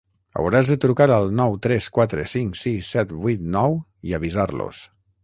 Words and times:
Hauràs 0.43 0.69
de 0.71 0.77
trucar 0.85 1.07
al 1.17 1.27
nou 1.41 1.57
tres 1.65 1.89
quatre 1.97 2.25
cinc 2.31 2.57
sis 2.63 2.89
set 2.97 3.13
vuit 3.27 3.45
nou 3.57 3.77
i 4.13 4.17
avisar-los. 4.21 4.83